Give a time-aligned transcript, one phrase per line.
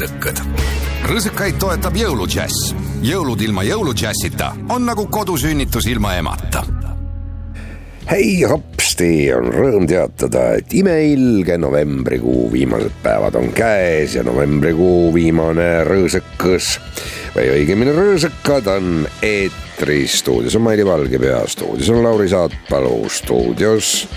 [0.00, 0.40] rõõsakad.
[1.04, 2.74] rõõsakaid toetab jõuludžäss.
[3.02, 6.64] jõulud ilma jõuludžässita on nagu kodusünnitus ilma emata.
[8.10, 15.84] hei hopsti, on rõõm teatada, et imeilge novembrikuu viimased päevad on käes ja novembrikuu viimane
[15.84, 16.78] rõõsakas
[17.36, 20.18] või õigemini rõõsakad on eetris.
[20.18, 24.08] stuudios on Maili Valgepea, stuudios on Lauri Saatpalu, stuudios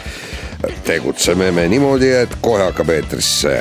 [0.86, 3.60] tegutseme me niimoodi, et kohe hakkab eetrisse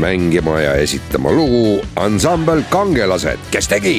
[0.00, 3.98] mängima ja esitama lugu ansambel Kangelased, kes tegi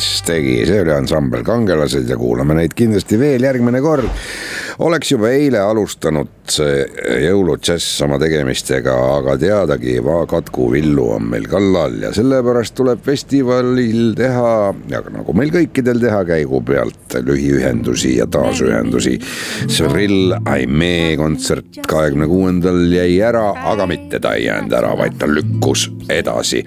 [0.00, 4.08] kes tegi, see oli ansambel Kangelased ja kuulame neid kindlasti veel järgmine kord.
[4.80, 6.86] oleks juba eile alustanud see
[7.26, 9.98] jõuludžäss oma tegemistega, aga teadagi,
[10.30, 16.62] Katku Villu on meil kallal ja sellepärast tuleb festivalil teha, nagu meil kõikidel teha käigu
[16.64, 19.18] pealt lühiühendusi ja taasühendusi.
[19.68, 25.28] Cyril Aimee kontsert kahekümne kuuendal jäi ära, aga mitte ta ei jäänud ära, vaid ta
[25.28, 26.64] lükkus edasi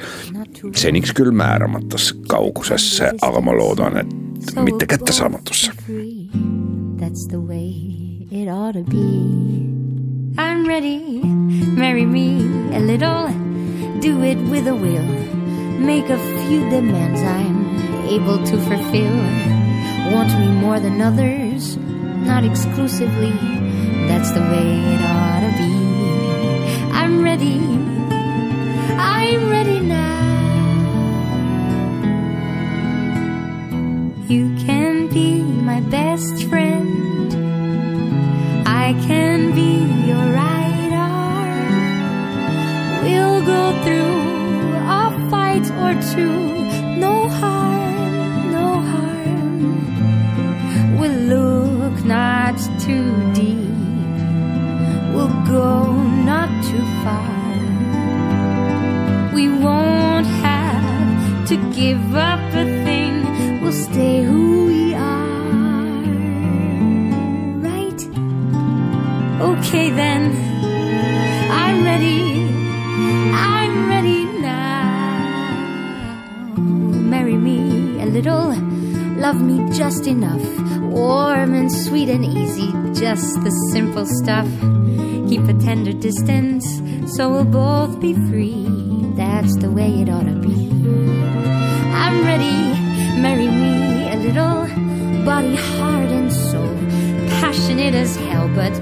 [0.71, 5.71] seniks küll määramatus kaugusesse, aga ma loodan, et mitte kättesaamatusse.
[6.99, 9.73] That's the way it ought to be.
[10.37, 11.21] I'm ready,
[11.75, 12.41] marry me
[12.75, 13.27] a little,
[14.01, 15.07] do it with a will.
[15.79, 17.75] Make a few demands I'm
[18.07, 19.17] able to fulfill.
[20.13, 21.77] Want me more than others,
[22.25, 23.33] not exclusively.
[24.07, 25.73] That's the way it ought to be.
[26.93, 27.59] I'm ready,
[28.97, 30.32] I'm ready now.
[34.33, 37.31] You can be my best friend.
[38.65, 39.73] I can be
[40.09, 41.83] your right arm.
[43.03, 44.21] We'll go through
[45.01, 46.37] a fight or two.
[47.05, 49.61] No harm, no harm.
[50.97, 53.69] We'll look not too deep.
[55.13, 55.93] We'll go
[56.31, 57.33] not too far.
[59.35, 62.82] We won't have to give up a
[63.93, 66.01] stay who we are.
[67.67, 68.01] Right?
[69.39, 70.21] Okay then.
[71.51, 72.49] I'm ready.
[73.51, 75.35] I'm ready now.
[77.13, 78.55] Marry me a little.
[79.25, 80.43] Love me just enough.
[80.81, 82.71] Warm and sweet and easy.
[82.99, 84.49] Just the simple stuff.
[85.29, 86.65] Keep a tender distance
[87.15, 88.65] so we'll both be free.
[89.15, 90.57] That's the way it ought to be.
[91.93, 92.73] I'm ready
[93.23, 93.82] marry me
[95.25, 96.75] body, heart, and soul.
[97.39, 98.73] Passionate as hell, but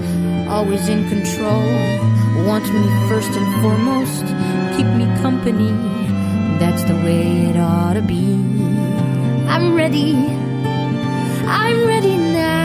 [0.49, 1.65] always in control.
[2.45, 4.25] Want me first and foremost,
[4.75, 5.71] keep me company.
[6.59, 8.33] That's the way it ought to be.
[9.47, 10.15] I'm ready,
[11.45, 12.60] I'm ready now.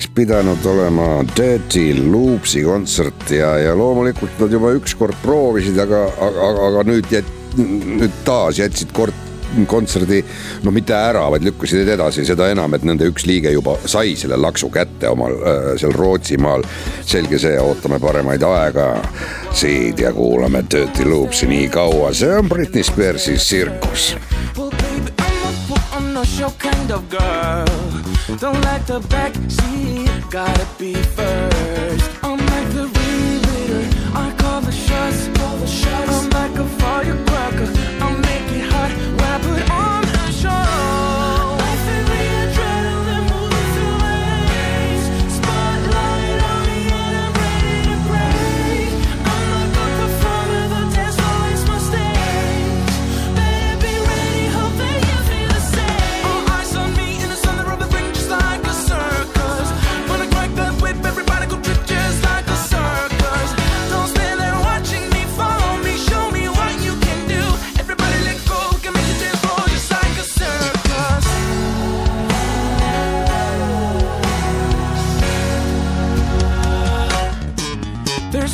[0.00, 6.46] oleks pidanud olema Dirty Loopsi kontsert ja, ja loomulikult nad juba ükskord proovisid, aga, aga,
[6.68, 9.12] aga nüüd jät-, nüüd taas jätsid kord
[9.68, 10.22] kontserdi
[10.64, 14.38] no mitte ära, vaid lükkasid edasi, seda enam, et nende üks liige juba sai selle
[14.40, 16.64] laksu kätte omal äh, seal Rootsimaal.
[17.04, 18.94] selge see, ootame paremaid aega
[19.52, 24.14] siit ja kuulame Dirty Loopsi nii kaua, see on Britney Spearsi tsirkus.
[26.38, 27.66] Your kind of girl,
[28.38, 29.89] don't like the backseat
[30.30, 31.49] gotta be first.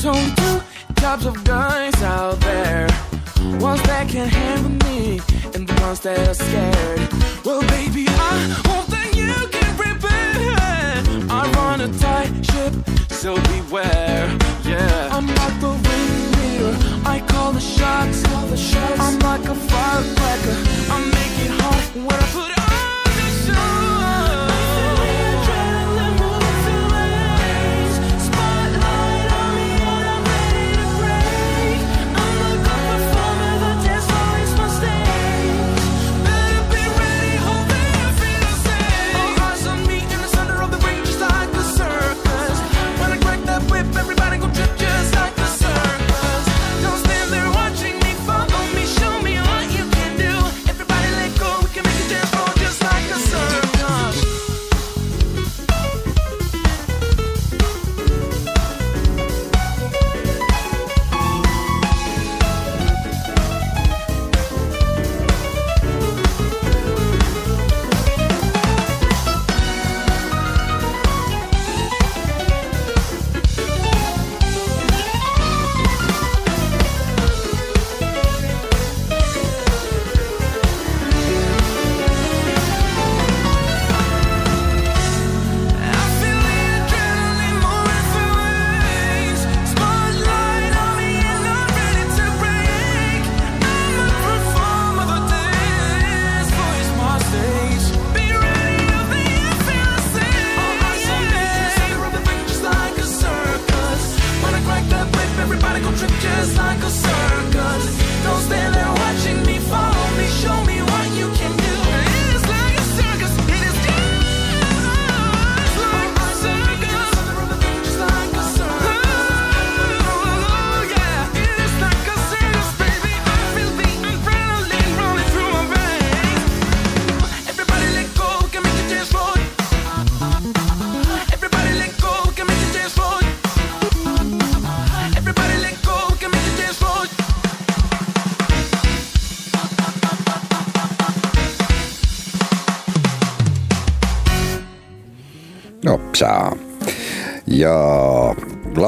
[0.07, 0.61] on two
[0.95, 2.87] types of guys out there.
[3.61, 5.21] Ones that can handle me
[5.55, 7.09] And the ones that are scared.
[7.45, 8.35] Well baby I
[8.67, 11.31] hope that you can prepare.
[11.31, 12.73] I run a tight ship
[13.11, 14.27] So beware.
[14.65, 15.09] Yeah.
[15.13, 16.75] I'm like the ringleader
[17.05, 19.01] I call the shots, call the shots.
[19.01, 20.57] I'm like a firecracker.
[20.95, 22.56] I make it hot when I put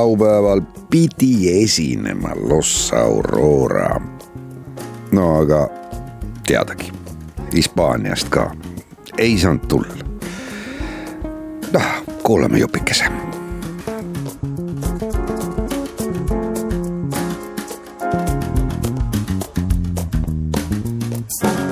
[0.08, 4.00] laupäeval pidi esinema Los Aurora.
[5.12, 5.68] no aga
[6.46, 6.92] teadagi,
[7.54, 8.50] Hispaaniast ka
[9.18, 10.04] ei saanud tulla.
[11.72, 11.82] noh,
[12.22, 13.04] kuulame jupikese
[21.42, 21.67] Yo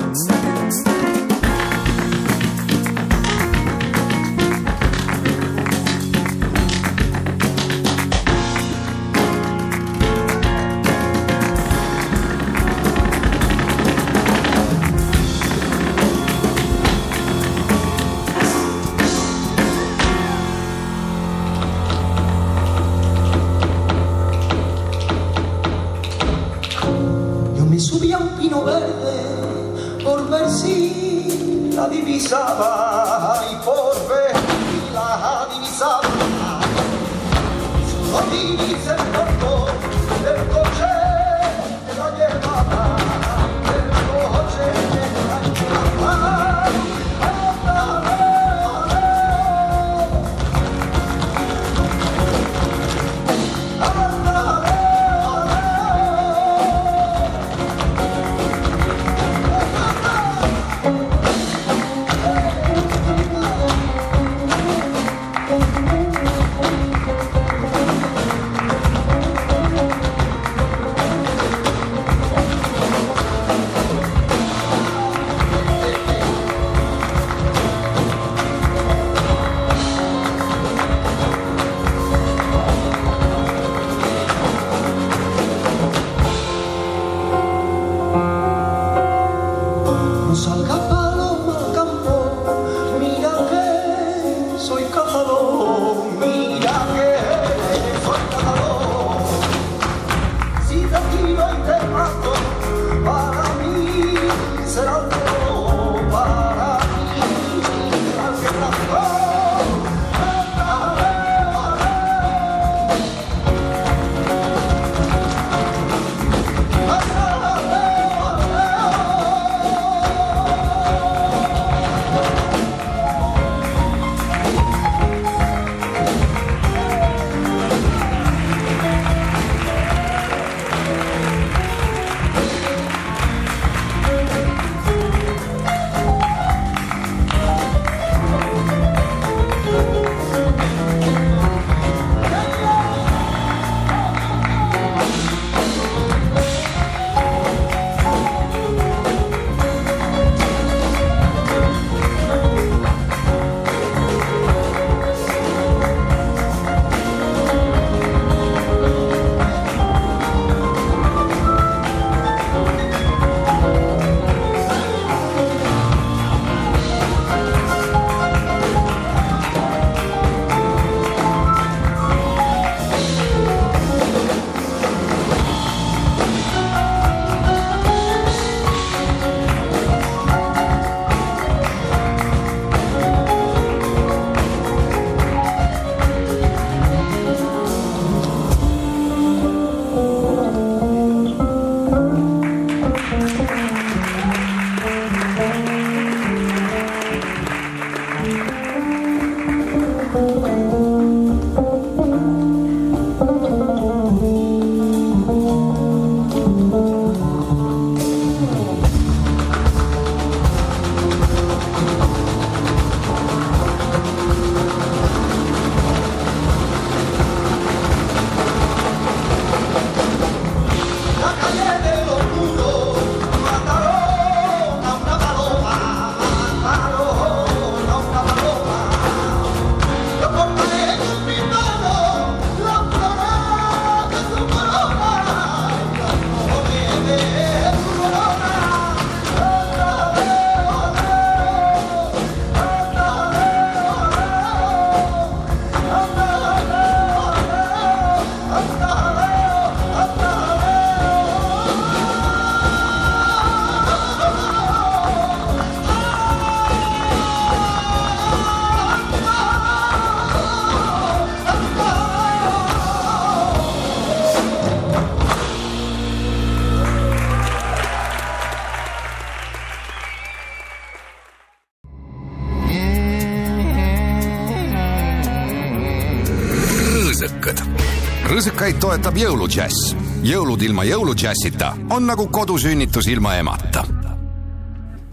[278.47, 279.95] rõõsakaid toetab jõuludžäss.
[280.23, 283.83] jõulud ilma jõuludžässita on nagu kodusünnitus ilma emata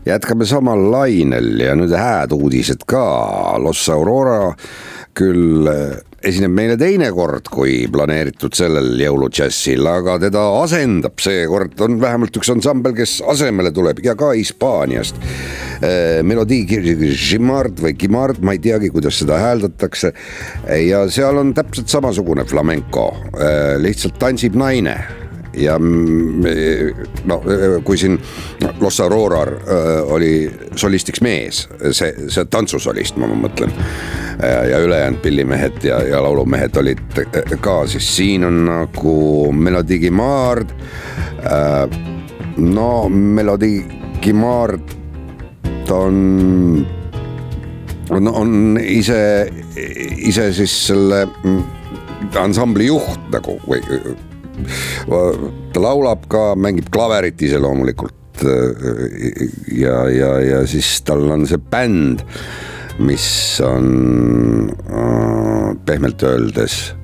[0.06, 3.56] jätkame samal lainel ja nüüd hääd uudised ka.
[3.58, 4.54] Los Aurora
[5.18, 11.98] küll eh, esineb meile teine kord kui planeeritud sellel jõuludžässil, aga teda asendab seekord, on
[12.00, 15.18] vähemalt üks ansambel, kes asemele tuleb ja ka Hispaaniast.
[16.22, 20.12] Melodii Gimard või Gimard, ma ei teagi, kuidas seda hääldatakse.
[20.86, 24.96] ja seal on täpselt samasugune flamenco, eh, lihtsalt tantsib naine
[25.56, 25.78] ja
[27.24, 27.40] no
[27.84, 28.18] kui siin
[28.80, 29.52] Los Aurorar
[30.10, 33.72] oli solistiks mees, see, see tantsusolist, ma mõtlen.
[34.70, 37.02] ja ülejäänud pillimehed ja, ja laulumehed olid
[37.62, 40.74] ka, siis siin on nagu Melodie Guimard.
[42.56, 43.84] no Melodie
[44.22, 45.03] Guimard,
[45.86, 46.86] ta on,
[48.10, 49.20] on, on ise,
[50.16, 51.24] ise siis selle
[52.40, 53.80] ansambli juht nagu või
[55.74, 58.14] ta laulab ka, mängib klaverit ise loomulikult.
[59.72, 62.24] ja, ja, ja siis tal on see bänd,
[62.98, 63.26] mis
[63.62, 64.70] on
[65.86, 66.94] pehmelt öeldes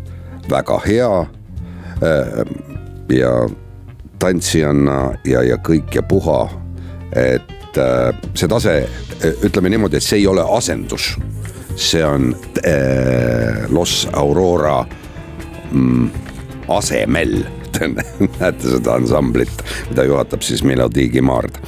[0.51, 1.27] väga hea.
[3.11, 3.33] ja
[4.19, 6.43] tantsijana ja, ja kõik ja puha,
[7.17, 8.75] et äh, see tase,
[9.45, 11.13] ütleme niimoodi, et see ei ole asendus.
[11.77, 12.33] See on
[12.67, 14.81] äh, Los Aurora
[15.71, 16.11] mm,
[16.77, 17.39] asemel.
[17.81, 21.63] Näete seda ansamblit, mida juhatab siis Melodie Guimard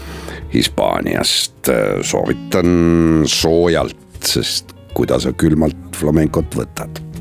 [0.53, 1.71] Hispaaniast.
[2.03, 7.12] soovitan soojalt, sest kuidas sa külmalt flamencot võtad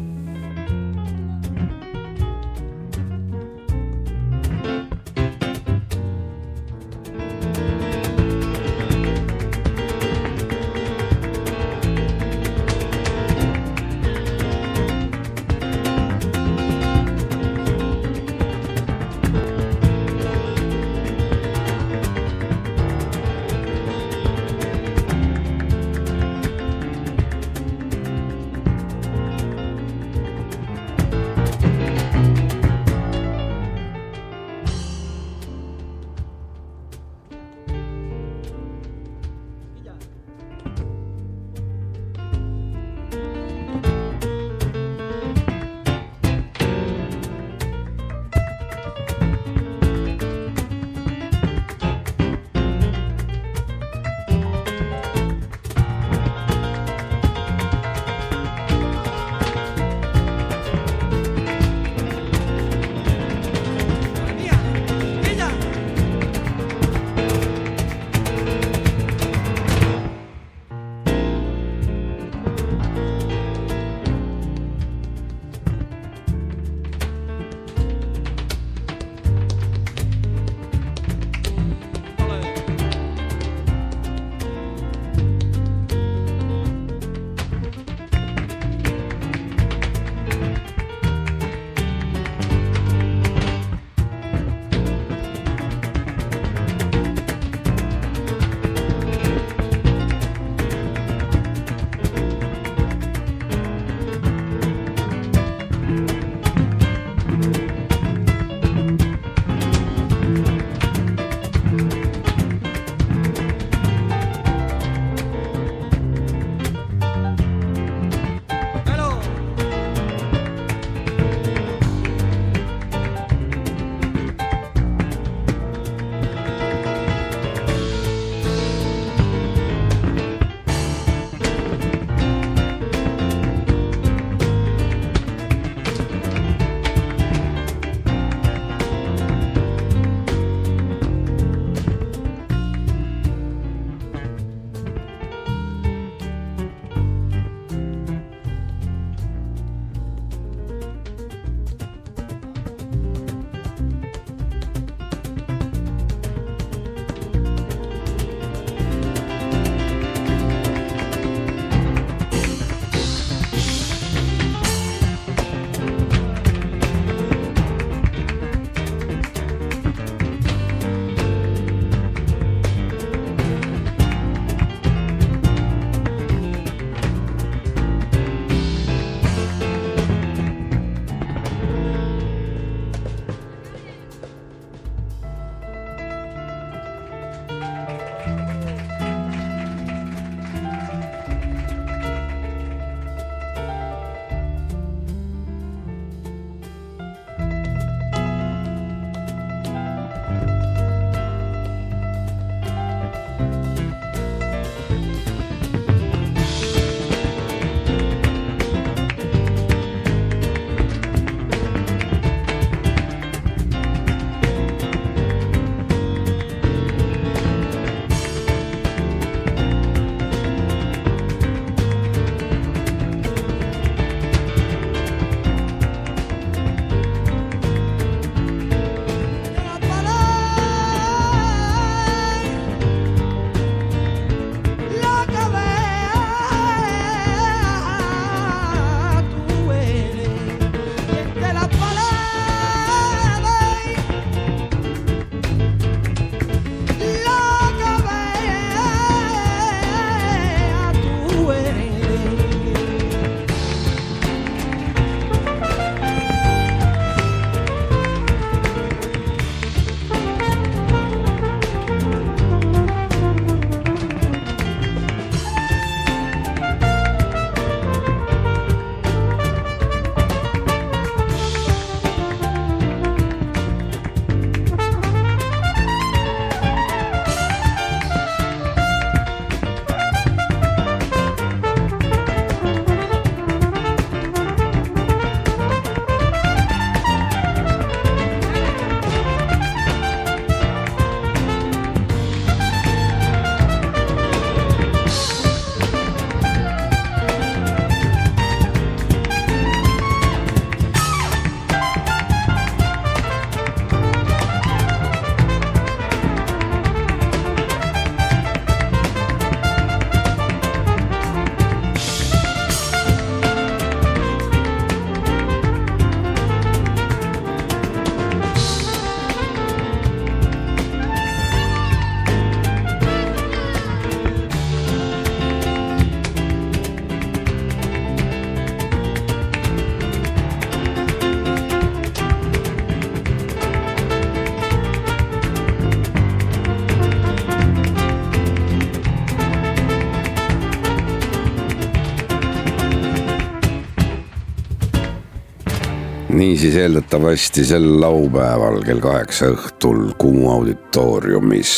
[346.42, 351.74] niisiis eeldatavasti sel laupäeval kell kaheksa õhtul Kumu auditooriumis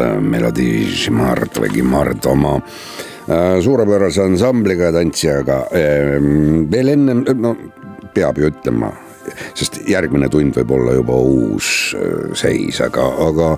[0.00, 5.60] äh, Melodii Gimard või Gimard oma äh, suurepärase ansambliga ja tantsijaga.
[6.72, 7.54] veel ennem, no
[8.14, 8.90] peab ju ütlema
[9.54, 13.50] sest järgmine tund võib olla juba uus äh, seis, aga, aga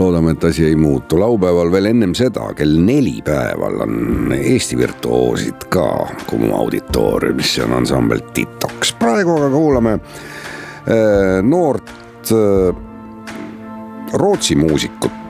[0.00, 1.18] loodame, et asi ei muutu.
[1.20, 5.88] laupäeval veel ennem seda, kell neli päeval on Eesti virtuoosid ka
[6.28, 8.94] Kumu auditooriumis, see on ansambel Titoks.
[8.98, 11.90] praegu aga kuulame äh, noort
[12.32, 12.82] äh,
[14.14, 15.24] Rootsi muusikut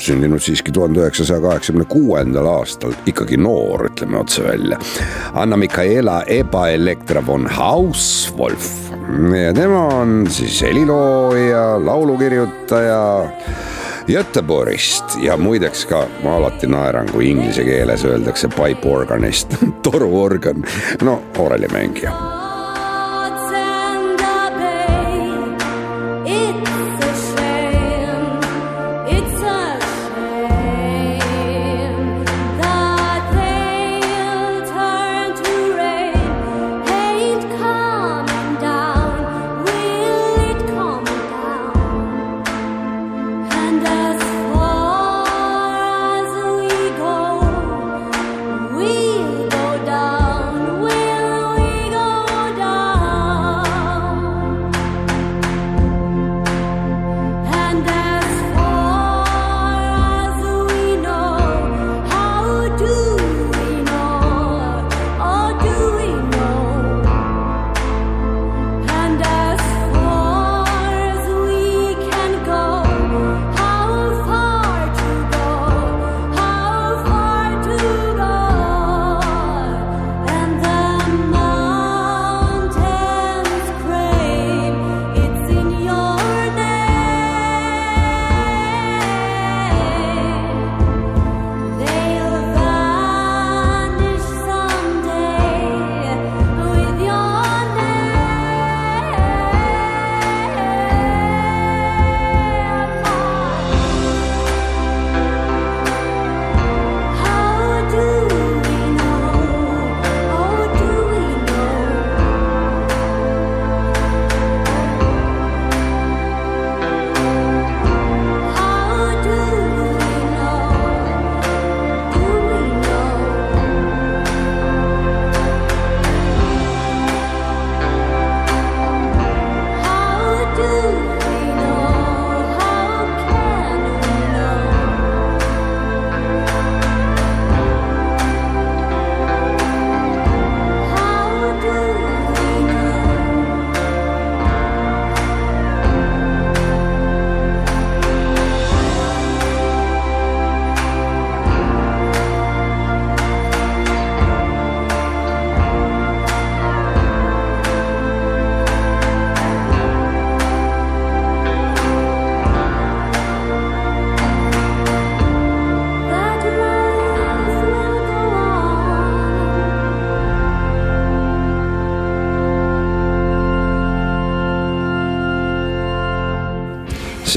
[0.00, 4.78] sündinud siiski tuhande üheksasaja kaheksakümne kuuendal aastal, ikkagi noor, ütleme otse välja.
[5.34, 8.87] Anna-Mikaela Eba-Elektra von Hauswolf
[9.46, 13.30] ja tema on siis helilooja, laulukirjutaja
[14.08, 20.64] Göteborgist ja muideks ka ma alati naeran, kui inglise keeles öeldakse pipe organist toruorgan,
[21.02, 22.37] no orelimängija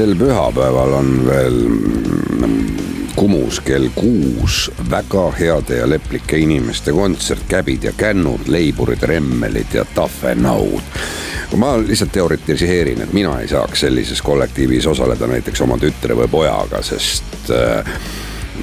[0.02, 1.58] sel pühapäeval on veel
[3.16, 9.86] Kumus kell kuus väga heade ja leplike inimeste kontsert, käbid ja kännud, leiburid, remmelid ja
[9.86, 10.82] tahvenaud.
[11.50, 16.28] kui ma lihtsalt teoritiseerin, et mina ei saaks sellises kollektiivis osaleda näiteks oma tütre või
[16.32, 17.94] pojaga, sest äh,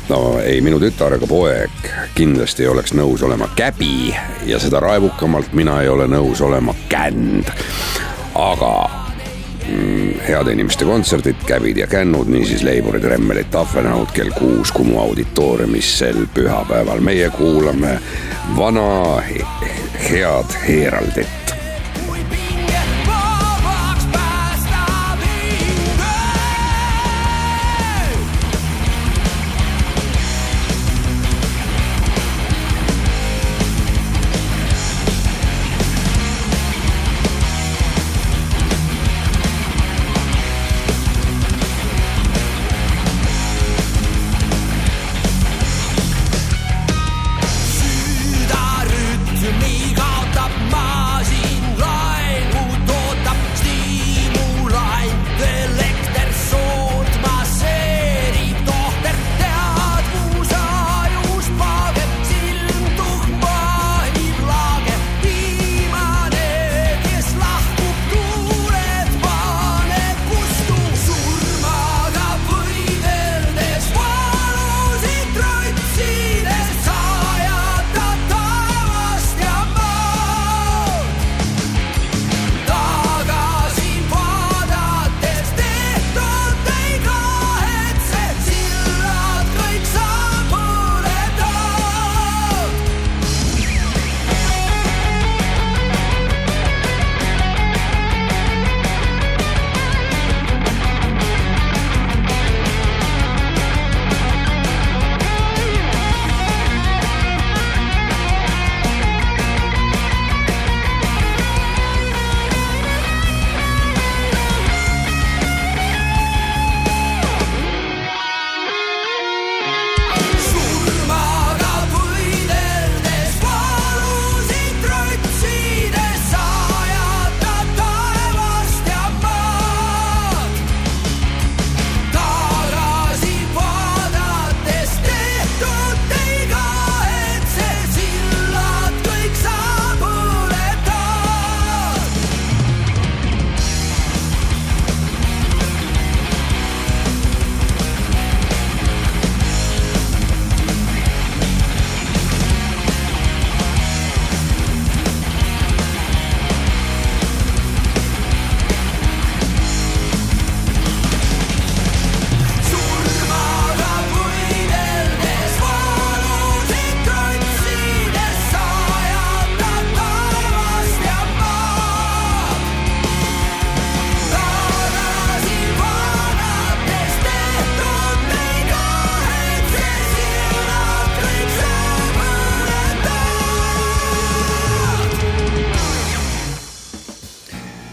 [0.08, 4.14] no ei, minu tütar ega poeg kindlasti ei oleks nõus olema käbi
[4.46, 7.52] ja seda raevukamalt mina ei ole nõus olema känd.
[8.34, 8.97] aga
[10.28, 16.24] heade inimeste kontserdid, käbid ja kännud, niisiis leiburid, remmelid, tahvelnõud kell kuus Kumu auditooriumis sel
[16.34, 17.00] pühapäeval.
[17.00, 17.98] meie kuulame
[18.56, 19.22] vana
[20.10, 21.37] head Heraldit.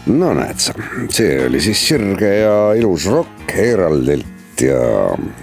[0.06, 0.74] No näed sa,
[1.10, 4.78] see oli siis sirge ja ilus rokk Heraldilt ja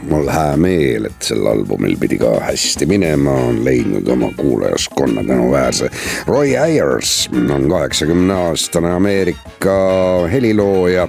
[0.09, 5.89] mul hää meel, et sel albumil pidi ka hästi minema, on leidnud oma kuulajaskonna tänuväärse.
[6.27, 9.77] Roy Ayers on kaheksakümne aastane Ameerika
[10.31, 11.07] helilooja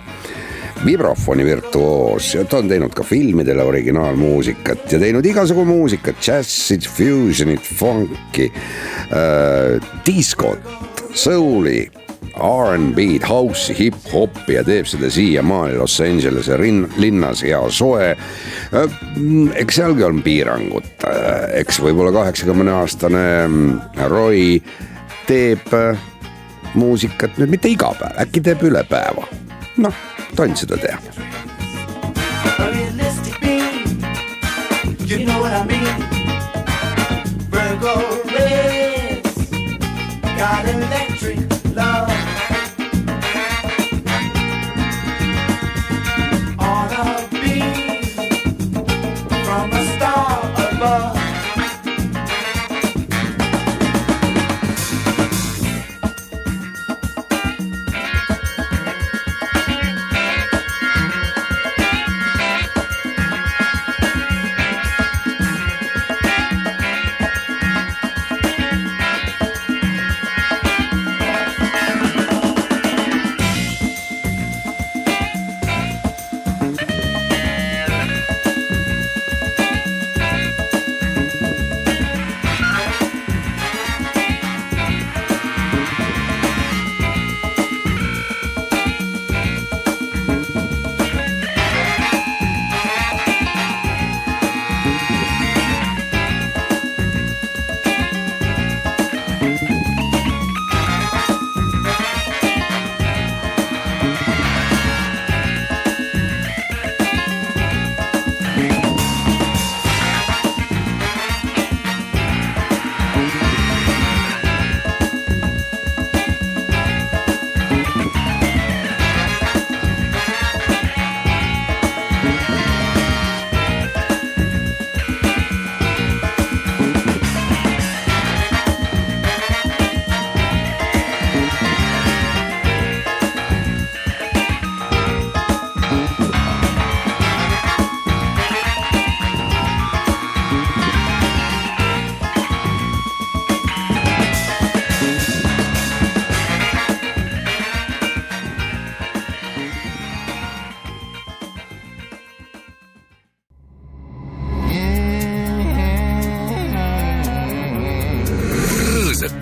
[0.84, 7.64] vibrafoni virtuoos ja ta on teinud ka filmidele originaalmuusikat ja teinud igasugu muusikat, džässi, fusionit,
[7.78, 10.60] funk'i äh,, diskot,
[11.14, 12.03] soul'i
[12.34, 18.16] R'n'B-d, house'i, hip-hopi ja teeb seda siiamaani Los Angelese linnas hea soe.
[19.54, 21.06] eks sealgi on piirangud,
[21.54, 23.24] eks võib-olla kaheksakümne aastane
[24.10, 24.58] Roy
[25.28, 25.70] teeb
[26.74, 29.28] muusikat nüüd mitte iga päev, äkki teeb üle päeva.
[29.78, 29.94] noh,
[30.34, 30.98] tonn seda teha.
[35.06, 36.00] You know what I mean?
[37.52, 37.94] Virgo
[38.34, 39.50] Reds
[40.36, 41.03] got electric love.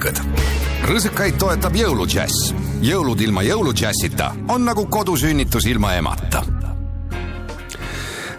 [0.02, 0.18] Rõõsõkad.
[0.88, 2.54] rõõsõkaid toetab jõuludžäss.
[2.82, 6.42] jõulud ilma jõuludžässita on nagu kodusünnitus ilma emata.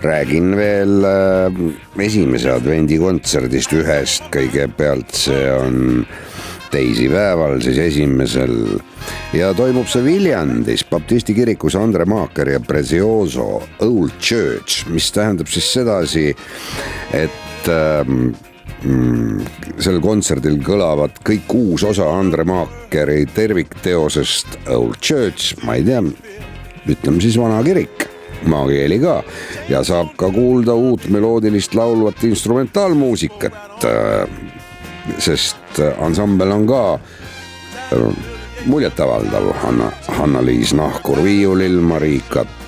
[0.01, 6.05] räägin veel äh, esimese advendikontserdist ühest, kõigepealt see on
[6.71, 8.79] teisipäeval, siis esimesel
[9.33, 15.71] ja toimub see Viljandis baptisti kirikus Andre Maaker ja Prezioso Old Church, mis tähendab siis
[15.73, 16.35] sedasi,
[17.13, 18.33] et ähm,
[18.83, 26.01] mm, sel kontserdil kõlavad kõik kuus osa Andre Maakeri tervikteosest Old Church, ma ei tea,
[26.89, 28.09] ütleme siis vana kirik.
[28.43, 29.21] Maakeeli ka.
[29.71, 33.87] Ja saab ka kuulda uut meloodilist laulvat instrumentaalmuusikat.
[35.19, 36.83] sest ansambel on ka
[38.65, 41.79] muljetavaldav Hanna, Hanna-Liis Nahkur viiulil,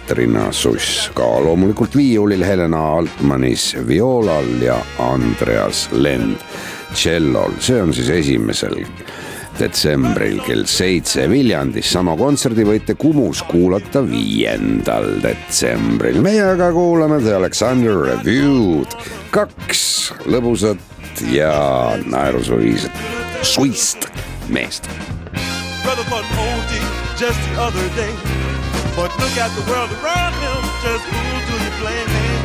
[0.06, 6.38] Mari-Katrina Suss ka loomulikult viiulil, Helena Altmanis vioolal ja Andreas Lend
[6.94, 8.78] tšellol, see on siis esimesel
[9.58, 11.90] detsembril kell seitse Viljandis.
[11.90, 16.22] sama kontserdi võite Kumus kuulata viiendal detsembril.
[16.22, 18.94] meie aga kuulame The Alexander Review'd,
[19.32, 20.78] kaks lõbusat
[21.34, 22.94] ja naerusuisat
[23.42, 24.06] suist
[24.50, 24.86] meest.
[25.82, 28.45] Brother bought an OG just the other day.
[28.96, 32.45] But look at the world around him, just who do you blame?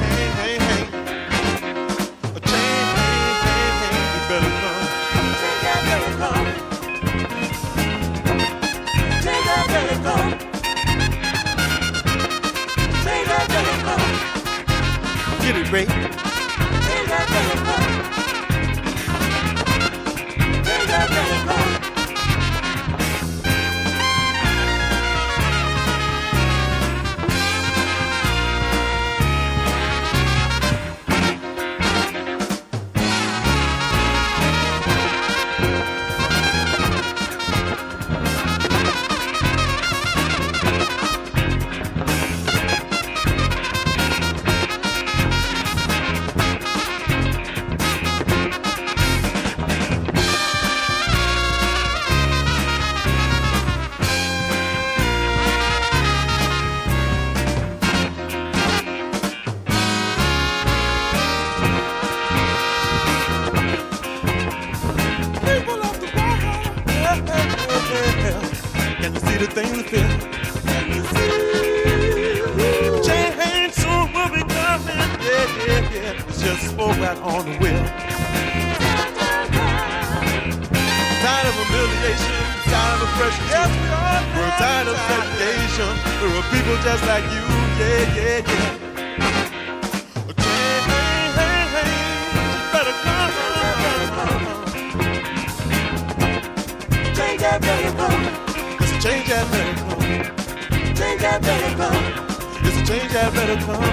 [103.56, 103.89] to come.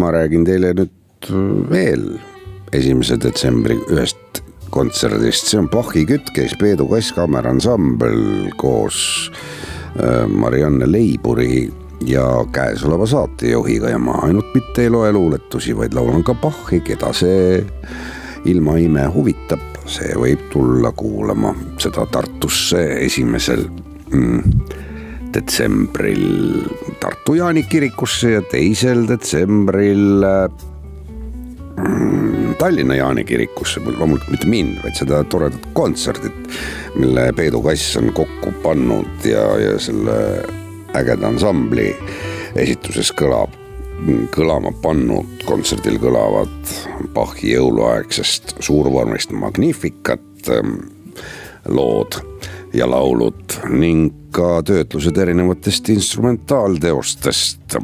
[0.00, 1.28] Ma räägin teile nüüd
[1.70, 2.06] veel
[2.72, 4.40] esimese detsembri ühest
[4.70, 9.30] kontserdist, see on Bachi kütkeis Peedu Kasskameransambel koos
[9.98, 11.66] äh, Marianne Leiburi
[12.06, 13.90] ja käesoleva saatejuhiga.
[13.90, 17.58] Ja ma ainult mitte ei loe luuletusi, vaid laulan ka Bachi, keda see
[18.48, 23.66] ilmaime huvitab, see võib tulla kuulama seda Tartusse esimesel
[24.14, 24.62] mm,
[25.34, 26.66] detsembril
[27.00, 30.24] Tartu Jaani kirikusse ja teisel detsembril
[31.76, 36.58] mm, Tallinna Jaani kirikusse, loomulikult mitte mind, vaid seda toredat kontserdit,
[36.98, 40.18] mille Peedu Kass on kokku pannud ja, ja selle
[40.98, 41.88] ägeda ansambli
[42.58, 43.54] esituses kõlab,
[44.34, 46.74] kõlama pannud, kontserdil kõlavad
[47.14, 50.80] Bachi jõuluaegsest suurvormist Magnificat ähm,
[51.68, 52.18] lood
[52.76, 57.76] ja laulud ning ka töötlused erinevatest instrumentaalteostest.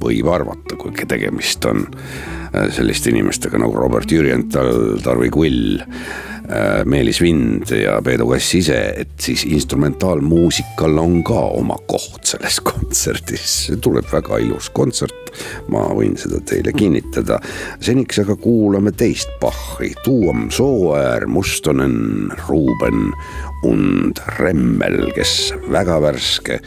[0.00, 5.82] võib arvata, kui tegemist on äh, selliste inimestega nagu Robert Jürjenthal, Tarvi Quill,
[6.84, 13.52] Meelis Vind ja Peedu Kass ise, et siis instrumentaalmuusikal on ka oma koht selles kontserdis,
[13.82, 15.30] tuleb väga ilus kontsert,
[15.70, 17.38] ma võin seda teile kinnitada.
[17.80, 23.12] seniks aga kuulame teist Bachi, Tuom Sooäär, Mustonen, Ruuben
[23.62, 26.60] und Remmel, kes väga värske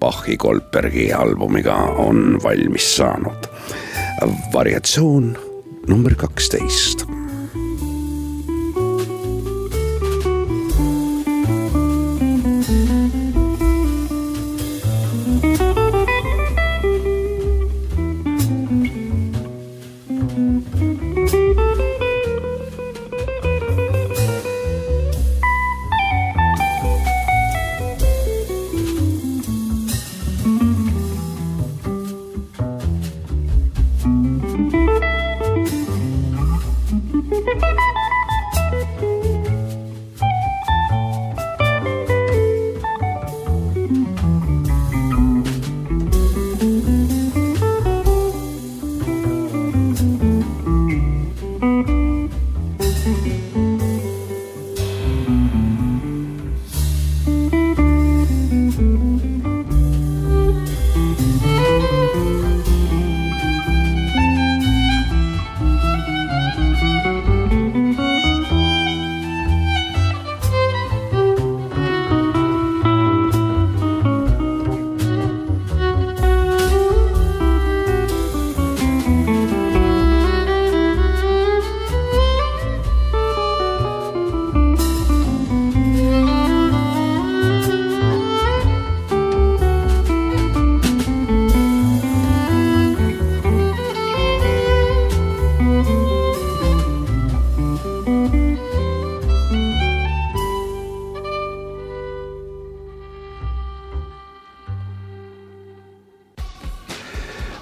[0.00, 3.48] Bachi Goldbergi albumiga on valmis saanud.
[4.52, 5.32] variatsioon
[5.88, 7.06] number kaksteist
[21.00, 21.39] Bye.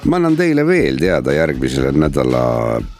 [0.08, 2.42] Ma annan teile veel teada järgmisele nädala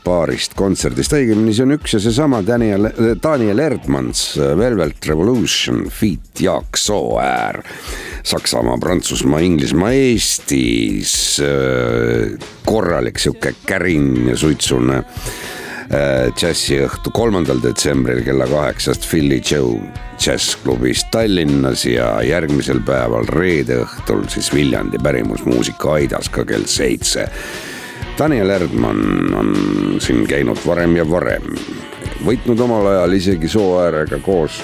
[0.05, 2.91] paarist kontserdist, õigemini see on üks ja seesama Daniel,
[3.23, 7.63] Daniel Erdmanns, Velvet Revolution, feat Jaak Sooäär.
[8.29, 12.35] Saksamaa, Prantsusmaa, Inglismaa, Eestis äh,
[12.69, 15.03] korralik sihuke kärin ja suitsune
[15.89, 19.78] džässiõhtu kolmandal detsembril kella kaheksast Philly Joe
[20.18, 27.28] džässklubis Tallinnas ja järgmisel päeval reede õhtul siis Viljandi pärimusmuusika Aidas ka kell seitse.
[28.18, 29.55] Daniel Erdmann on
[30.03, 31.47] siin käinud varem ja varem,
[32.26, 34.59] võitnud omal ajal isegi Sooäärega koos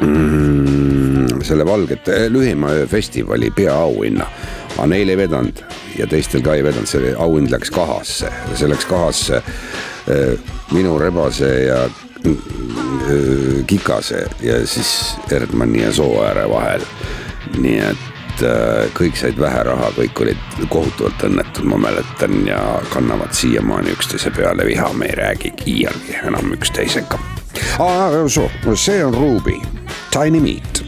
[0.00, 4.26] mm, selle Valgete lühima öö festivali peaauhinna.
[4.76, 5.62] Aga neil ei vedanud
[5.98, 10.34] ja teistel ka ei vedanud, see auhind läks kahasse ja see läks kahasse äh,
[10.74, 16.82] minu rebase ja äh, Kikase ja siis Erdmanni ja Sooääre vahel.
[17.58, 22.60] nii et äh, kõik said vähe raha, kõik olid kohutavalt õnnetud, ma mäletan ja
[22.90, 27.20] kannavad siiamaani üksteise peale viha, me ei räägigi iialgi enam üksteisega.
[28.76, 29.60] see on Ruby,
[30.10, 30.82] Tiny Meat.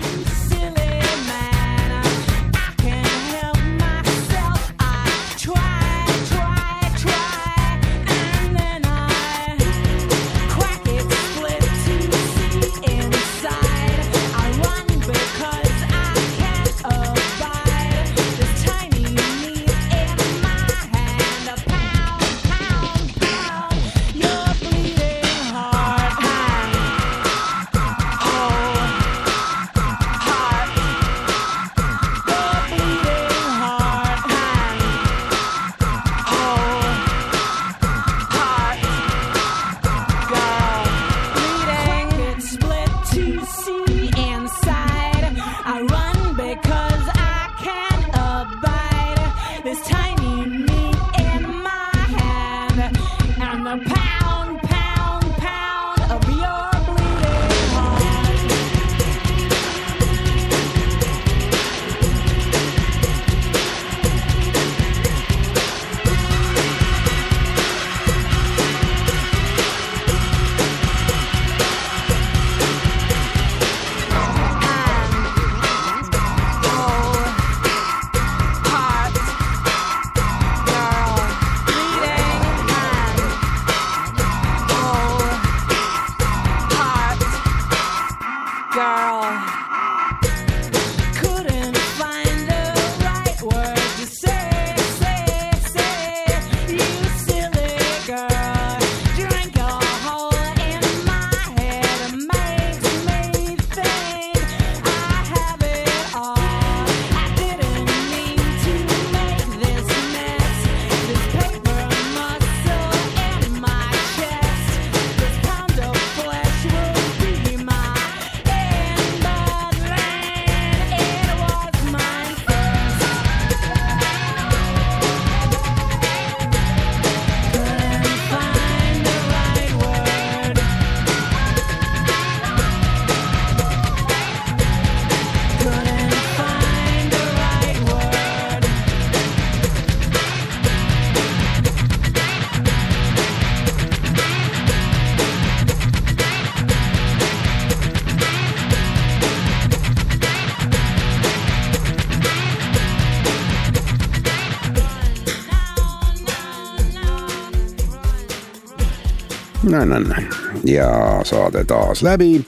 [159.85, 160.29] Näen,
[160.65, 162.45] ja saade taas läbi.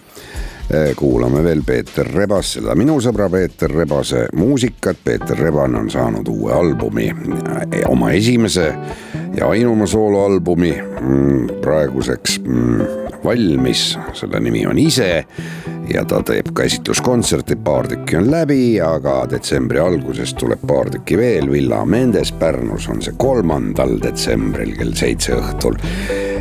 [0.96, 4.98] kuulame veel Peeter Rebast, seda minu sõbra Peeter Rebase muusikat.
[5.04, 7.08] Peeter Rebane on saanud uue albumi,
[7.88, 8.74] oma esimese
[9.36, 12.80] ja ainuma sooloalbumi mm, praeguseks mm,
[13.24, 15.24] valmis, selle nimi on Ise
[15.94, 21.18] ja ta teeb ka esitluskontserti, paar tükki on läbi, aga detsembri alguses tuleb paar tükki
[21.18, 25.78] veel, Villa Mendes Pärnus on see kolmandal detsembril kell seitse õhtul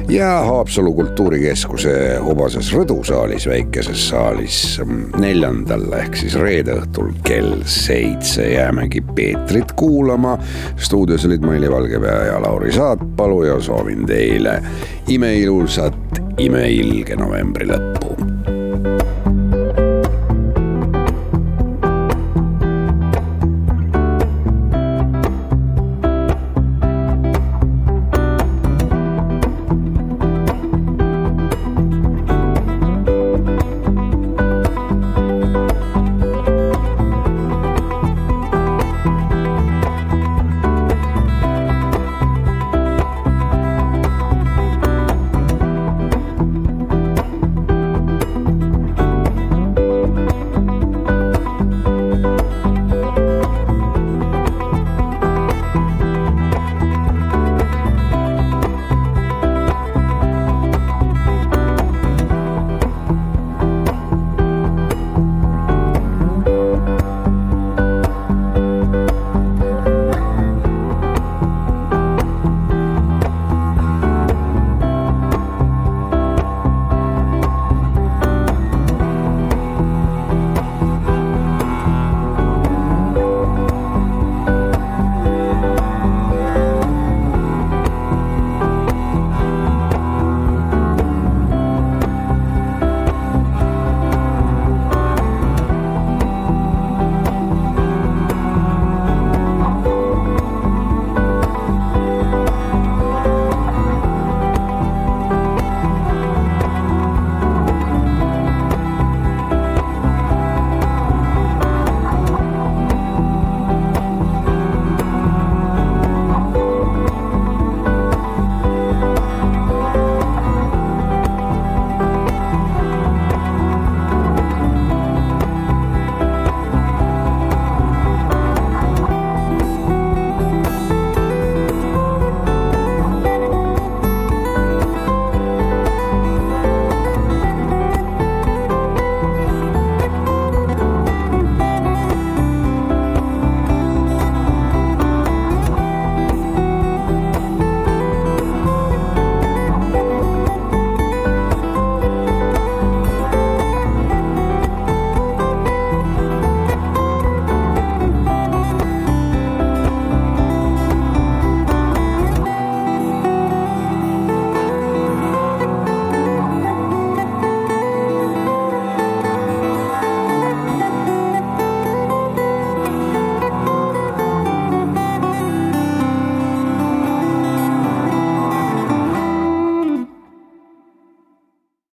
[0.09, 4.59] ja Haapsalu kultuurikeskuse Hubases rõdusaalis, väikeses saalis
[5.19, 10.37] neljandal ehk siis reede õhtul kell seitse jäämegi Peetrit kuulama.
[10.75, 14.61] stuudios olid Maili Valgepea ja Lauri Saatpalu ja soovin teile
[15.07, 18.16] imeilusat, imeilge novembri lõppu.